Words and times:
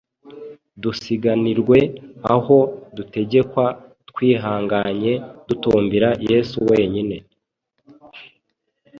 dusiganirwe 0.81 1.79
aho 2.33 2.57
dutegekwa 2.95 3.65
twihanganye 4.09 5.13
dutumbira 5.47 6.09
yesu 6.29 6.57
wenyine, 6.69 7.17